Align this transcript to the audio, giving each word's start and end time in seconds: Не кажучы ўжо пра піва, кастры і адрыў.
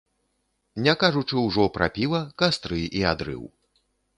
Не 0.87 0.95
кажучы 1.03 1.35
ўжо 1.47 1.67
пра 1.77 1.91
піва, 1.99 2.23
кастры 2.43 2.81
і 3.01 3.05
адрыў. 3.15 3.43